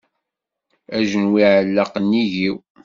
[0.97, 2.57] Ajenwi iεelleq nnig-iw.